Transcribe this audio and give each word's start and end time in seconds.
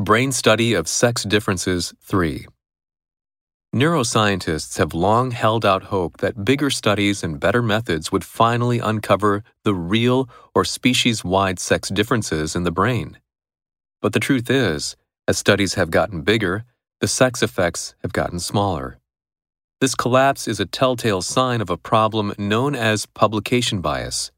Brain 0.00 0.32
Study 0.32 0.72
of 0.72 0.88
Sex 0.88 1.24
Differences 1.24 1.92
3. 2.00 2.46
Neuroscientists 3.76 4.78
have 4.78 4.94
long 4.94 5.30
held 5.30 5.66
out 5.66 5.82
hope 5.82 6.16
that 6.22 6.42
bigger 6.42 6.70
studies 6.70 7.22
and 7.22 7.38
better 7.38 7.60
methods 7.60 8.10
would 8.10 8.24
finally 8.24 8.78
uncover 8.78 9.44
the 9.62 9.74
real 9.74 10.26
or 10.54 10.64
species 10.64 11.22
wide 11.22 11.58
sex 11.58 11.90
differences 11.90 12.56
in 12.56 12.62
the 12.62 12.70
brain. 12.70 13.18
But 14.00 14.14
the 14.14 14.20
truth 14.20 14.48
is, 14.48 14.96
as 15.28 15.36
studies 15.36 15.74
have 15.74 15.90
gotten 15.90 16.22
bigger, 16.22 16.64
the 17.02 17.06
sex 17.06 17.42
effects 17.42 17.94
have 18.00 18.14
gotten 18.14 18.38
smaller. 18.38 18.98
This 19.82 19.94
collapse 19.94 20.48
is 20.48 20.60
a 20.60 20.64
telltale 20.64 21.20
sign 21.20 21.60
of 21.60 21.68
a 21.68 21.76
problem 21.76 22.32
known 22.38 22.74
as 22.74 23.04
publication 23.04 23.82
bias. 23.82 24.32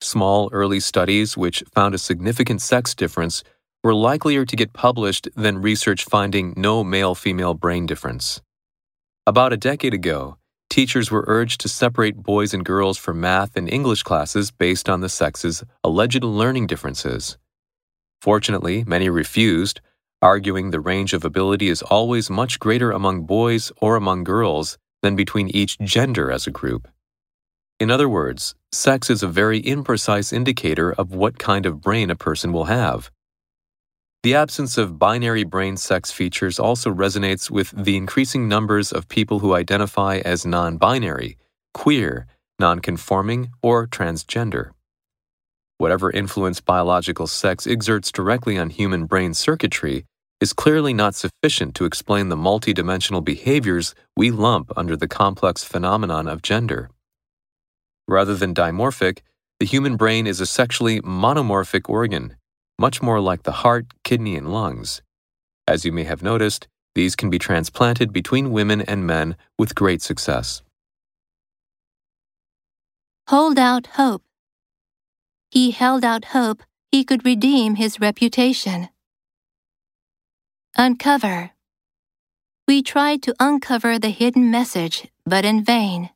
Small 0.00 0.50
early 0.50 0.80
studies 0.80 1.36
which 1.36 1.62
found 1.72 1.94
a 1.94 1.98
significant 1.98 2.60
sex 2.60 2.92
difference 2.92 3.44
were 3.82 3.94
likelier 3.94 4.44
to 4.44 4.56
get 4.56 4.72
published 4.72 5.28
than 5.34 5.62
research 5.62 6.04
finding 6.04 6.52
no 6.56 6.84
male 6.84 7.14
female 7.14 7.54
brain 7.54 7.86
difference. 7.86 8.42
About 9.26 9.52
a 9.52 9.56
decade 9.56 9.94
ago, 9.94 10.36
teachers 10.68 11.10
were 11.10 11.24
urged 11.26 11.60
to 11.60 11.68
separate 11.68 12.22
boys 12.22 12.52
and 12.52 12.64
girls 12.64 12.98
for 12.98 13.14
math 13.14 13.56
and 13.56 13.72
English 13.72 14.02
classes 14.02 14.50
based 14.50 14.88
on 14.88 15.00
the 15.00 15.08
sexes' 15.08 15.64
alleged 15.82 16.22
learning 16.22 16.66
differences. 16.66 17.38
Fortunately, 18.20 18.84
many 18.86 19.08
refused, 19.08 19.80
arguing 20.20 20.70
the 20.70 20.80
range 20.80 21.14
of 21.14 21.24
ability 21.24 21.68
is 21.68 21.82
always 21.82 22.28
much 22.28 22.58
greater 22.58 22.90
among 22.90 23.22
boys 23.22 23.72
or 23.80 23.96
among 23.96 24.24
girls 24.24 24.76
than 25.02 25.16
between 25.16 25.48
each 25.48 25.78
gender 25.78 26.30
as 26.30 26.46
a 26.46 26.50
group. 26.50 26.86
In 27.78 27.90
other 27.90 28.10
words, 28.10 28.54
sex 28.72 29.08
is 29.08 29.22
a 29.22 29.28
very 29.28 29.62
imprecise 29.62 30.34
indicator 30.34 30.92
of 30.92 31.14
what 31.14 31.38
kind 31.38 31.64
of 31.64 31.80
brain 31.80 32.10
a 32.10 32.14
person 32.14 32.52
will 32.52 32.66
have. 32.66 33.10
The 34.22 34.34
absence 34.34 34.76
of 34.76 34.98
binary 34.98 35.44
brain 35.44 35.78
sex 35.78 36.12
features 36.12 36.58
also 36.58 36.92
resonates 36.92 37.50
with 37.50 37.70
the 37.70 37.96
increasing 37.96 38.48
numbers 38.48 38.92
of 38.92 39.08
people 39.08 39.38
who 39.38 39.54
identify 39.54 40.18
as 40.18 40.44
non 40.44 40.76
binary, 40.76 41.38
queer, 41.72 42.26
non 42.58 42.80
conforming, 42.80 43.50
or 43.62 43.86
transgender. 43.86 44.72
Whatever 45.78 46.10
influence 46.10 46.60
biological 46.60 47.26
sex 47.26 47.66
exerts 47.66 48.12
directly 48.12 48.58
on 48.58 48.68
human 48.68 49.06
brain 49.06 49.32
circuitry 49.32 50.04
is 50.38 50.52
clearly 50.52 50.92
not 50.92 51.14
sufficient 51.14 51.74
to 51.76 51.86
explain 51.86 52.28
the 52.28 52.36
multidimensional 52.36 53.24
behaviors 53.24 53.94
we 54.16 54.30
lump 54.30 54.70
under 54.76 54.98
the 54.98 55.08
complex 55.08 55.64
phenomenon 55.64 56.28
of 56.28 56.42
gender. 56.42 56.90
Rather 58.06 58.34
than 58.34 58.54
dimorphic, 58.54 59.20
the 59.60 59.66
human 59.66 59.96
brain 59.96 60.26
is 60.26 60.40
a 60.40 60.46
sexually 60.46 61.00
monomorphic 61.00 61.88
organ, 61.88 62.36
much 62.80 63.02
more 63.02 63.20
like 63.20 63.42
the 63.42 63.60
heart, 63.62 63.86
kidney, 64.04 64.34
and 64.36 64.50
lungs. 64.50 65.02
As 65.68 65.84
you 65.84 65.92
may 65.92 66.04
have 66.04 66.22
noticed, 66.22 66.66
these 66.94 67.14
can 67.14 67.28
be 67.28 67.38
transplanted 67.38 68.10
between 68.10 68.52
women 68.52 68.80
and 68.80 69.06
men 69.06 69.36
with 69.58 69.74
great 69.74 70.00
success. 70.00 70.62
Hold 73.28 73.58
out 73.58 73.86
hope. 73.98 74.22
He 75.50 75.72
held 75.72 76.04
out 76.04 76.24
hope 76.36 76.62
he 76.90 77.04
could 77.04 77.24
redeem 77.24 77.74
his 77.74 78.00
reputation. 78.00 78.88
Uncover. 80.76 81.50
We 82.66 82.82
tried 82.82 83.22
to 83.24 83.34
uncover 83.38 83.98
the 83.98 84.08
hidden 84.10 84.50
message, 84.50 85.08
but 85.26 85.44
in 85.44 85.62
vain. 85.64 86.10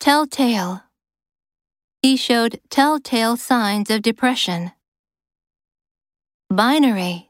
Telltale. 0.00 0.82
He 2.02 2.16
showed 2.16 2.60
telltale 2.70 3.36
signs 3.36 3.88
of 3.90 4.02
depression. 4.02 4.72
Binary. 6.56 7.28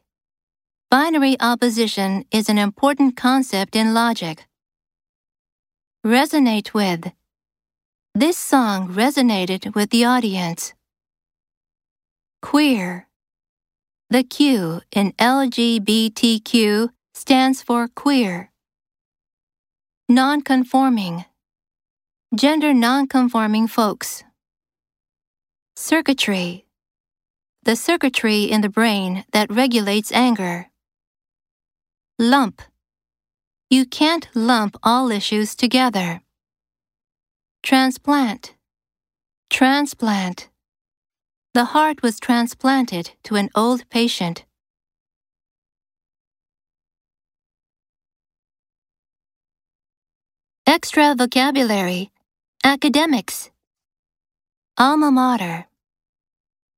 Binary 0.89 1.35
opposition 1.41 2.23
is 2.31 2.47
an 2.47 2.57
important 2.57 3.17
concept 3.17 3.75
in 3.75 3.93
logic. 3.93 4.47
Resonate 6.05 6.73
with. 6.73 7.11
This 8.15 8.37
song 8.37 8.87
resonated 8.87 9.75
with 9.75 9.89
the 9.89 10.05
audience. 10.05 10.73
Queer. 12.41 13.09
The 14.09 14.23
Q 14.23 14.79
in 14.93 15.11
LGBTQ 15.19 16.87
stands 17.13 17.61
for 17.61 17.89
queer. 17.89 18.49
Nonconforming. 20.07 21.25
Gender 22.33 22.73
nonconforming 22.73 23.67
folks. 23.67 24.23
Circuitry. 25.75 26.66
The 27.67 27.75
circuitry 27.75 28.43
in 28.43 28.61
the 28.61 28.69
brain 28.69 29.25
that 29.33 29.51
regulates 29.51 30.13
anger. 30.13 30.69
Lump. 32.17 32.61
You 33.69 33.85
can't 33.85 34.25
lump 34.33 34.77
all 34.83 35.11
issues 35.11 35.53
together. 35.53 36.21
Transplant. 37.63 38.55
Transplant. 39.49 40.47
The 41.53 41.65
heart 41.65 42.01
was 42.01 42.21
transplanted 42.21 43.11
to 43.23 43.35
an 43.35 43.49
old 43.53 43.89
patient. 43.89 44.45
Extra 50.65 51.15
vocabulary. 51.15 52.11
Academics. 52.63 53.51
Alma 54.77 55.11
mater. 55.11 55.67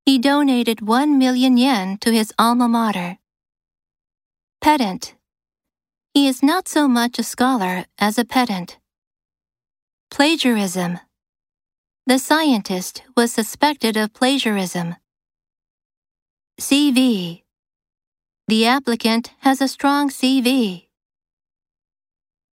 He 0.06 0.18
donated 0.18 0.82
1 0.82 1.18
million 1.18 1.58
yen 1.58 1.98
to 2.00 2.12
his 2.12 2.34
alma 2.38 2.68
mater. 2.68 3.18
Pedant. 4.62 5.16
He 6.14 6.28
is 6.28 6.44
not 6.44 6.68
so 6.68 6.88
much 6.88 7.20
a 7.20 7.24
scholar 7.24 7.86
as 7.98 8.18
a 8.18 8.26
pedant. 8.26 8.78
Plagiarism. 10.12 11.00
The 12.06 12.20
scientist 12.20 13.04
was 13.16 13.32
suspected 13.32 13.96
of 13.96 14.14
plagiarism. 14.14 14.96
CV. 16.60 17.44
The 18.48 18.66
applicant 18.66 19.32
has 19.40 19.62
a 19.62 19.68
strong 19.68 20.10
CV. 20.10 20.89